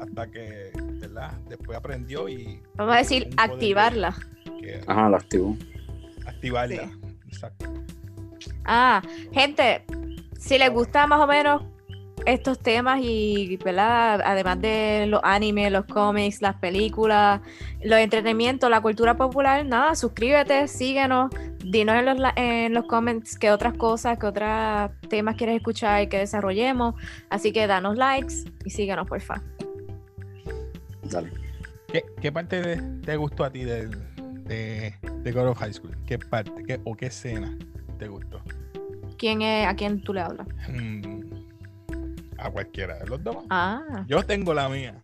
[0.00, 1.32] hasta que, ¿verdad?
[1.48, 4.14] Después aprendió y Vamos a decir, poder activarla.
[4.68, 5.56] Que Ajá, la activó.
[6.26, 6.90] activarla.
[7.26, 7.72] Exacto.
[8.64, 9.02] Ah,
[9.32, 9.84] gente,
[10.38, 11.62] si les gusta más o menos
[12.26, 14.20] estos temas y, ¿verdad?
[14.22, 17.40] Además de los animes, los cómics, las películas,
[17.82, 21.30] los entretenimientos, la cultura popular, nada, suscríbete, síguenos,
[21.64, 26.08] dinos en los, en los comments qué otras cosas, qué otros temas quieres escuchar y
[26.08, 26.94] que desarrollemos.
[27.30, 29.42] Así que danos likes y síguenos, porfa.
[31.04, 31.30] Dale.
[31.90, 33.96] ¿Qué, qué parte de- te gustó a ti del-
[34.48, 35.96] de, de God of High School?
[36.06, 37.56] ¿Qué parte qué, o qué escena
[37.98, 38.40] te gustó?
[39.18, 40.46] ¿Quién es, ¿A quién tú le hablas?
[40.68, 41.20] Mm,
[42.38, 43.36] a cualquiera de los dos.
[43.50, 44.98] Ah, Yo tengo la mía.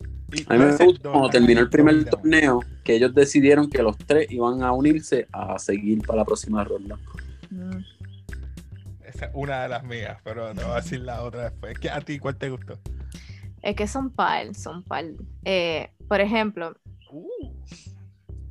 [0.47, 4.27] A mí me gustó cuando terminó el primer torneo que ellos decidieron que los tres
[4.31, 6.97] iban a unirse a seguir para la próxima ronda.
[7.51, 7.77] mm.
[9.05, 11.77] Esa es una de las mías, pero te voy a decir la otra después.
[11.79, 12.77] ¿Qué, ¿A ti cuál te gustó?
[13.61, 15.05] es que son par, son par.
[15.43, 16.75] Eh, por ejemplo,
[17.11, 17.51] Uh,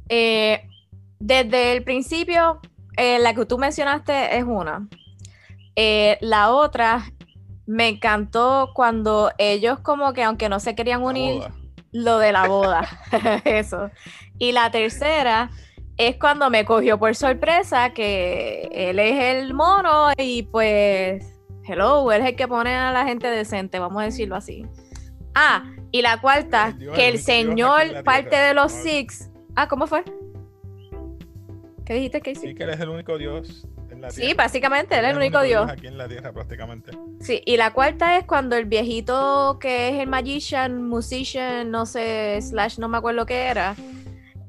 [0.08, 0.68] Eh,
[1.24, 2.60] desde el principio,
[2.98, 4.86] eh, la que tú mencionaste es una.
[5.74, 7.02] Eh, la otra,
[7.66, 11.42] me encantó cuando ellos como que aunque no se querían unir,
[11.92, 12.86] lo de la boda.
[13.44, 13.90] Eso.
[14.38, 15.50] Y la tercera
[15.96, 21.24] es cuando me cogió por sorpresa que él es el mono y pues,
[21.66, 24.66] hello, él es el que pone a la gente decente, vamos a decirlo así.
[25.34, 28.72] Ah, y la cuarta, Dios, que el Dios señor, parte de los.
[28.72, 30.04] Six, Ah, ¿cómo fue?
[31.84, 32.36] ¿Qué dijiste, Casey?
[32.50, 34.28] Sí, que él es el único dios en la tierra.
[34.28, 35.70] Sí, básicamente, él es el el único dios.
[35.70, 36.92] Aquí en la tierra, prácticamente.
[37.20, 42.38] Sí, y la cuarta es cuando el viejito que es el magician, musician, no sé,
[42.40, 43.76] slash, no me acuerdo qué era,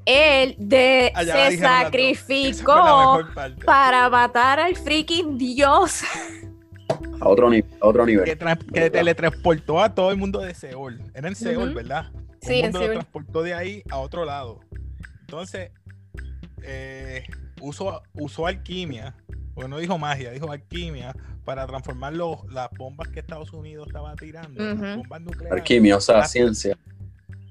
[0.05, 3.19] él de, Ah, se sacrificó
[3.65, 6.03] para matar al freaking dios.
[7.19, 8.23] A otro, ni- a otro nivel.
[8.25, 8.37] que,
[8.73, 11.01] que teletransportó a todo el mundo de Seúl.
[11.13, 11.75] Era en Seúl, Ujú.
[11.75, 12.11] ¿verdad?
[12.41, 12.93] Sí, el en mundo lo Seúl.
[12.95, 14.59] transportó de ahí a otro lado.
[15.21, 15.71] Entonces,
[16.65, 17.23] eh,
[17.62, 19.15] usó, usó alquimia,
[19.54, 24.15] porque no dijo magia, dijo alquimia, para transformar los- las bombas que Estados Unidos estaba
[24.15, 25.60] tirando, las bombas nucleares.
[25.62, 26.78] Alquimia, o sea, Ah, ciencia.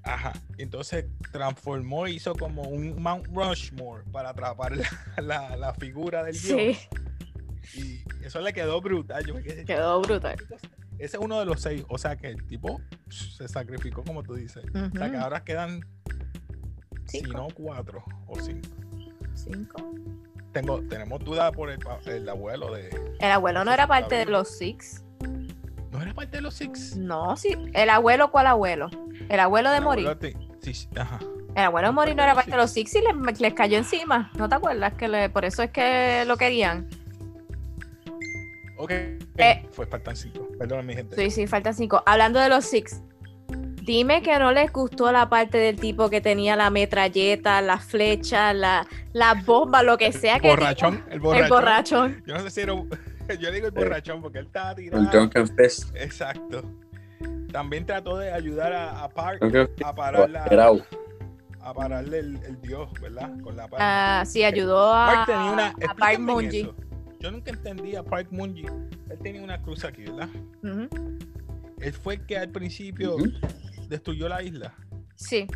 [0.03, 0.33] Ajá.
[0.59, 4.85] Entonces transformó, hizo como un Mount Rushmore para atrapar la,
[5.23, 6.77] la- la figura del dios.
[7.63, 9.25] Sí, Y eso le quedó brutal.
[9.25, 10.37] Yo me quedé, quedó brutal.
[10.99, 11.85] Ese es uno de los seis.
[11.89, 14.63] O sea que el tipo se sacrificó, como tú dices.
[14.75, 15.81] O sea que ahora quedan,
[17.07, 18.69] si no, cuatro o cinco.
[19.35, 19.83] Cinco.
[20.53, 22.89] Tengo, tenemos duda por el, el abuelo de.
[23.19, 25.03] El abuelo no era parte de los Six.
[25.91, 26.97] ¿No era parte de los Six?
[26.97, 27.57] No, sí.
[27.73, 28.89] ¿El abuelo cuál abuelo?
[29.29, 31.19] El abuelo de sí, ajá.
[31.55, 33.79] El abuelo de ¿No Morir no era parte de los Six y les, les cayó
[33.79, 34.31] encima.
[34.37, 34.95] ¿No te acuerdas?
[34.95, 36.89] que le- Por eso es que lo querían.
[38.77, 38.91] Ok.
[38.91, 39.67] Eh.
[39.71, 40.49] Fue faltan cinco.
[40.59, 41.15] Perdón, mi gente.
[41.17, 42.03] Sí, sí, faltan cinco.
[42.07, 43.03] Hablando de los Six,
[43.85, 48.55] dime que no les gustó la parte del tipo que tenía la metralleta, las flechas,
[48.55, 51.05] la, las bombas, lo que sea que borrachón.
[51.11, 51.45] El borrachón.
[51.45, 52.23] El borrachón.
[52.27, 52.73] Yo no sé si era.
[52.75, 52.89] un-
[53.41, 55.05] Yo digo el borrachón porque él estaba El tirado.
[55.11, 55.95] Drunken Fest.
[55.97, 56.63] Exacto.
[57.53, 59.41] También trató de ayudar a, a Park
[59.85, 60.45] a parar la-
[61.63, 63.31] a pararle el, el dios, ¿verdad?
[63.43, 64.21] Con la palma.
[64.21, 65.67] Ah, sí, ayudó a, Park tenía una.
[65.69, 66.61] a Park explíquenme Mungi.
[66.61, 66.75] eso.
[67.21, 68.67] Yo nunca entendí a Park Mungi.
[68.67, 70.29] Él tenía una cruz aquí, ¿verdad?
[71.81, 73.17] Él fue el que al principio.
[73.89, 74.75] Destruyó la isla.
[75.17, 75.47] Sí.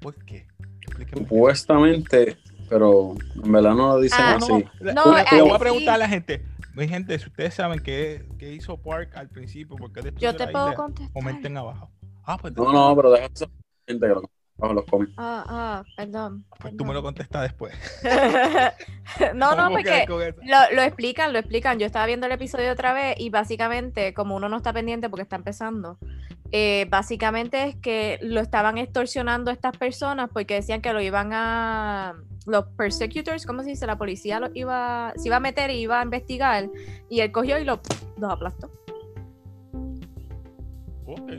[0.00, 0.46] ¿Por qué?
[0.82, 1.22] Explíqueme.
[1.22, 2.36] Supuestamente,
[2.68, 4.52] pero en verdad no lo dicen Ah, así.
[4.80, 5.94] No, le voy a preguntar sí.
[5.94, 6.44] a la gente.
[6.74, 10.36] Mi gente, si ustedes saben qué, qué hizo Park al principio, ¿por qué destruyó Yo
[10.36, 10.76] te la puedo isla?
[10.76, 11.12] contestar.
[11.12, 11.90] Comenten abajo.
[12.24, 13.48] Ah, pues, No, no, pero deja eso.
[13.86, 14.22] Gente que lo
[14.56, 15.12] bajo los cómics.
[15.16, 16.44] Ah, ah, perdón.
[16.60, 17.74] pues tú me lo contestas después.
[19.34, 21.78] no, no, ¿Cómo quedar porque lo, lo explican, lo explican.
[21.78, 25.22] Yo estaba viendo el episodio otra vez y básicamente, como uno no está pendiente porque
[25.22, 25.98] está empezando,
[26.52, 32.14] eh, básicamente es que lo estaban extorsionando estas personas porque decían que lo iban a.
[32.46, 33.86] Los persecutors, ¿cómo se dice?
[33.86, 36.68] La policía lo iba, se iba a meter y iba a investigar.
[37.08, 37.80] Y él cogió y lo,
[38.18, 38.70] los aplastó.
[41.06, 41.32] Ok.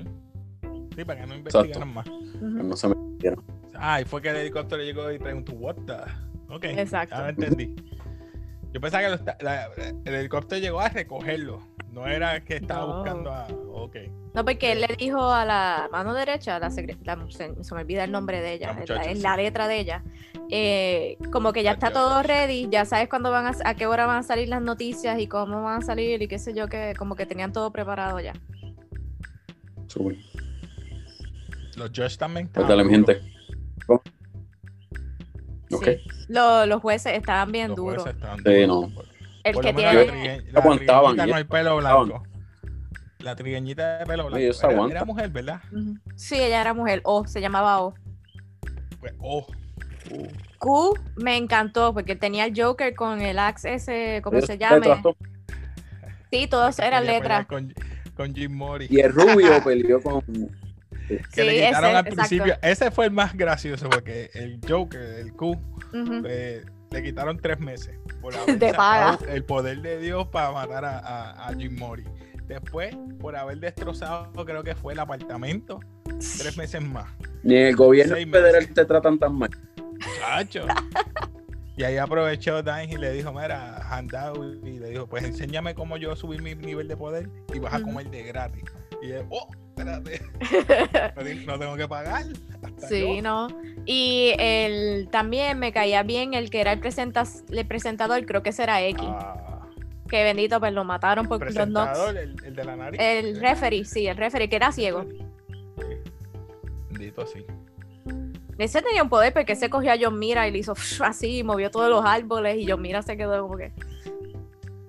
[0.95, 2.08] Sí, para que no investigaran más.
[2.41, 3.43] No se me metieron.
[3.73, 6.54] Ah, y fue que el helicóptero llegó y preguntó, ¿What the?
[6.54, 6.63] Ok.
[6.65, 7.15] Exacto.
[7.15, 7.75] Ahora entendí.
[8.71, 9.67] Yo pensaba que lo esta- la-
[10.06, 11.60] el helicóptero llegó a recogerlo.
[11.91, 12.95] No era que estaba No.
[12.97, 13.47] buscando a.
[13.47, 13.95] Ok.
[14.34, 17.82] No, porque él le dijo a la mano derecha, la secre- la- se, se me
[17.82, 19.21] olvida el nombre de ella, La la, en sí.
[19.23, 20.04] la letra de ella,
[20.51, 24.06] eh, como que ya está todo ready, ya sabes cuándo van a, a qué hora
[24.06, 26.93] van a salir las noticias y cómo van a salir y qué sé yo, que
[26.97, 28.34] como que tenían todo preparado ya.
[29.88, 30.17] Súper.
[31.77, 32.49] Los Josh también.
[32.53, 32.93] Dale, mi
[36.65, 38.03] los jueces estaban bien Los duros.
[38.03, 38.91] jueces estaban Sí, duros.
[38.93, 39.01] no.
[39.43, 40.41] El Por que tiene...
[40.51, 42.23] la Aguantaban, trigueñita y- con el pelo blanco.
[43.19, 44.88] La trigueñita de pelo blanco.
[44.89, 45.61] Era, mujer, ¿verdad?
[45.71, 45.95] Ujú.
[46.15, 47.93] Sí, ella era mujer, O, se llamaba O.
[48.99, 49.45] Pues, oh,
[50.59, 55.01] Q me encantó porque tenía el Joker con el axe ese, ¿cómo se llama?
[56.31, 57.45] Sí, todos eran letras.
[57.47, 57.73] Con,
[58.15, 58.88] con Jim Mori.
[58.89, 60.23] Y el rubio peleó con.
[61.07, 62.15] Que Sí, le quitaron ese, al exacto.
[62.15, 62.57] principio.
[62.61, 65.59] Ese fue el más gracioso porque el Joker, el Q,
[66.27, 69.13] eh, le quitaron tres meses por haber De paga.
[69.13, 72.03] sacado el poder de Dios para matar a, a- a Jim Mori.
[72.47, 77.07] Después, por haber destrozado, creo que fue el apartamento, tres meses más.
[77.43, 79.49] Ni el gobierno federal te tratan tan mal.
[80.19, 80.65] Chacho.
[81.77, 85.97] Y ahí aprovechó Dan y le dijo, mira, handao, y le dijo, pues enséñame cómo
[85.97, 88.63] yo subir mi nivel de poder y vas a comer de gratis.
[89.01, 90.21] Y él, oh, espérate,
[91.15, 92.23] no, te- no tengo que pagar.
[92.63, 93.21] hasta Sí, yo".
[93.21, 93.47] no.
[93.85, 98.49] Y el, también me caía bien el que era el, presentas, el presentador, creo que
[98.49, 99.03] ese era X.
[99.07, 99.67] Ah,
[100.09, 101.99] Que bendito, pues lo mataron por los knocks.
[102.09, 102.99] el, el de la nariz.
[103.01, 105.05] El referee, sí, el referee, que era ciego.
[105.77, 105.83] Sí.
[106.91, 107.45] Bendito, sí.
[108.57, 111.69] Ese tenía un poder porque se cogió a John Mira y le hizo así, movió
[111.69, 113.71] todos los árboles y John Mira se quedó como que.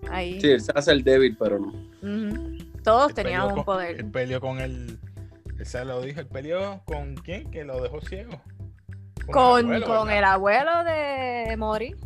[0.09, 0.41] Ahí.
[0.41, 1.69] Sí, él se hace el débil, pero no.
[2.01, 2.56] Ujú.
[2.87, 3.97] Todos peleó un con- poder.
[3.97, 4.99] Él peleó con el.
[5.59, 8.41] Él se lo dijo, él peleó con quién que lo dejó ciego.
[9.27, 11.97] Con, el abuelo, con el abuelo de Mori.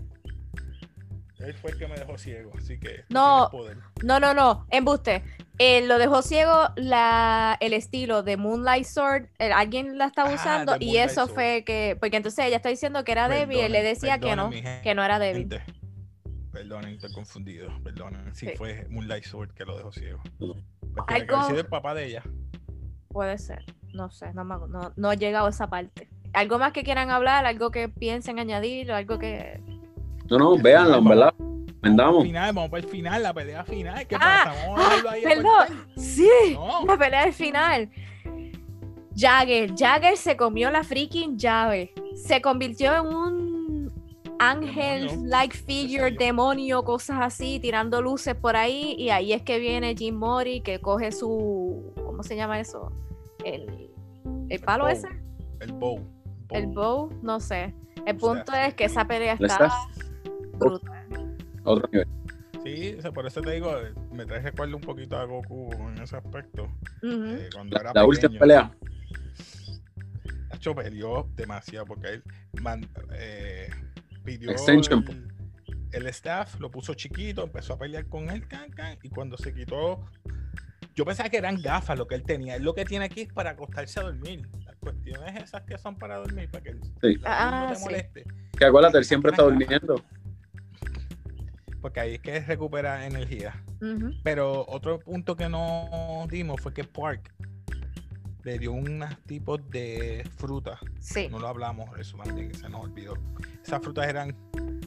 [1.38, 3.04] Él fue el que me dejó ciego, así que.
[3.08, 3.48] No.
[3.50, 3.78] poder.
[4.02, 5.22] No, no, no, embuste.
[5.58, 9.26] Eh, lo dejó ciego la, el estilo de Moonlight Sword.
[9.38, 11.34] eh, alguien la estaba Ah, usando y eso Sword.
[11.34, 11.96] fue que.
[12.00, 14.94] Porque entonces ella está diciendo que era débil y él le decía que no, que
[14.94, 15.48] no era débil.
[15.50, 15.62] gente.
[16.52, 17.68] Perdonen, estoy confundido.
[17.82, 18.34] Perdonen.
[18.34, 18.52] Sí, Sí.
[18.56, 20.20] fue Moonlight Sword que lo dejó ciego.
[20.40, 20.54] No.
[20.54, 20.64] Tiene
[21.06, 22.22] que haber Algo- sido el papá de ella.
[23.08, 23.64] Puede ser.
[23.92, 26.08] No sé, no, me no, no he llegado a esa parte.
[26.32, 27.44] ¿Algo más que quieran hablar?
[27.46, 28.92] ¿Algo que piensen añadir?
[28.92, 29.60] ¿Algo que.?
[30.28, 31.34] No, no, véanlo, en verdad.
[31.82, 32.22] Vendamos.
[32.24, 34.06] Final, vamos para el final, la pelea final.
[34.06, 34.66] ¿Qué Ah, pasa?
[34.66, 35.86] Vamos a dejarlo ahí a perdón.
[35.96, 36.30] ¡Sí!
[36.54, 36.84] No.
[36.86, 37.90] La pelea del final.
[39.16, 39.72] Jagger.
[39.76, 41.92] Jagger se comió la freaking llave.
[42.14, 43.39] Se convirtió en un
[44.40, 48.94] ángel, like figure, demonio, cosas así, tirando luces por ahí.
[48.98, 51.92] Y ahí es que viene Jim Mori, que coge su.
[52.04, 52.90] ¿Cómo se llama eso?
[53.44, 53.90] El,
[54.48, 55.08] el palo ese.
[55.60, 56.00] El bow.
[56.50, 57.74] El bow, no sé.
[58.06, 59.70] El punto es que esa pelea El está
[60.58, 61.36] brutal.
[61.64, 62.08] Otro nivel.
[62.64, 63.72] Sí, o sea, por eso te digo,
[64.12, 66.68] me trae recuerdo un poquito a Goku en ese aspecto.
[67.02, 68.40] Eh, cuando era La última pequeño.
[68.40, 68.70] pelea.
[70.50, 72.22] Nacho peleó demasiado porque él
[72.60, 73.68] man- eh,
[74.24, 75.04] pidió Extension.
[75.08, 79.36] el, el staff, lo puso chiquito, empezó a pelear con él, can, can, y cuando
[79.36, 80.04] se quitó,
[80.94, 82.56] yo pensaba que eran gafas lo que él tenía.
[82.56, 84.46] Él lo que tiene aquí es para acostarse a dormir.
[84.64, 86.78] Las cuestiones esas que son para dormir, para que Sí.
[87.02, 87.84] la luz Ah, no te sí.
[87.84, 88.24] moleste.
[88.58, 90.02] Que acuérdate, él siempre está durmiendo.
[91.80, 93.62] Porque ahí es que recupera energía.
[94.22, 97.32] Pero otro punto que no dimos fue que Park
[98.44, 101.28] le dio unos tipos de frutas Sí.
[101.30, 103.14] no lo hablamos, eso también se nos olvidó.
[103.64, 104.34] Esas frutas eran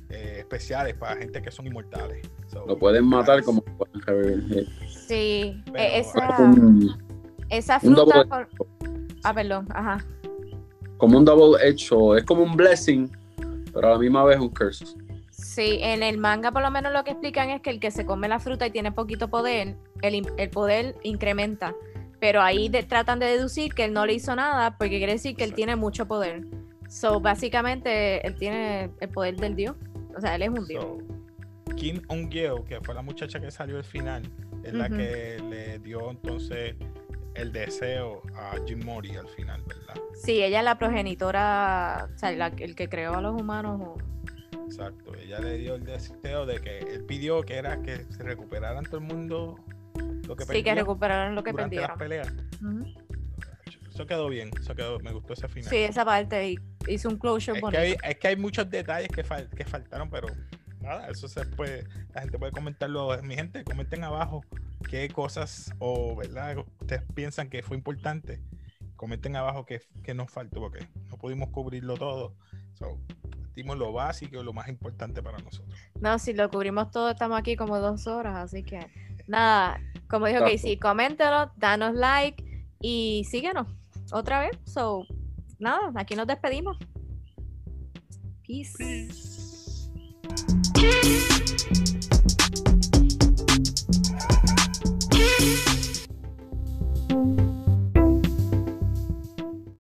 [0.10, 2.28] eh, especiales para gente que son inmortales.
[2.48, 4.68] So, Lo pueden matar como pueden revivir.
[4.88, 5.62] Sí.
[5.72, 8.26] Pero- Eh, esa, un- fruta.
[8.26, 8.48] con-
[9.24, 9.68] Ah, perdón.
[9.74, 10.06] Ajá.
[10.98, 13.10] como un double hecho, es como un blessing,
[13.74, 14.86] pero a la misma vez un curse.
[15.32, 18.06] Sí, en el manga por lo menos lo que explican es que el que se
[18.06, 21.74] come la fruta y tiene poquito poder, el, el poder incrementa.
[22.24, 25.36] Pero ahí de- tratan de deducir que él no le hizo nada porque quiere decir
[25.36, 26.46] que él tiene mucho poder.
[26.88, 29.76] So, básicamente, él tiene el poder del dios.
[30.16, 30.86] O sea, él es un dios.
[30.86, 34.24] So, Kim Ongyo, que fue la muchacha que salió al final,
[34.64, 36.76] es la que le dio entonces
[37.34, 39.96] el deseo a Jim Mori al final, ¿verdad?
[40.14, 43.82] Sí, ella es la progenitora, o sea, la- el que creó a los humanos.
[43.82, 43.98] o-
[44.66, 45.14] Exacto.
[45.16, 48.98] Ella le dio el deseo de que él pidió que era que se recuperaran todo
[49.00, 49.60] el mundo
[50.28, 52.28] lo que Sí, que recuperaron lo que durante las perdieron.
[52.38, 52.62] peleas.
[52.62, 53.04] Ujú.
[53.90, 55.70] Eso quedó bien, eso quedó, me gustó ese final.
[55.70, 56.56] Sí, esa parte
[56.88, 57.80] hizo un closure Es bonito.
[57.80, 60.28] que, hay, es que hay muchos detalles que, fal- que faltaron, pero
[60.82, 61.84] nada, eso se puede,
[62.14, 63.16] la gente puede comentarlo.
[63.22, 64.42] Mi gente, comenten abajo
[64.90, 66.58] qué cosas o, ¿verdad?
[66.82, 68.42] Ustedes piensan que fue importante.
[68.96, 72.36] Comenten abajo qué, qué nos faltó, porque no pudimos cubrirlo todo.
[72.74, 72.98] So,
[73.54, 75.78] dimos lo básico lo más importante para nosotros.
[76.02, 78.80] No, si lo cubrimos todo, estamos aquí como dos horas, así que
[79.34, 80.52] Nada, como dijo Casco.
[80.52, 83.68] Casey, coméntalo, danos like y síguenos
[84.12, 84.52] otra vez.
[84.64, 85.08] So,
[85.58, 86.78] nada, aquí nos despedimos.
[88.46, 88.74] Peace.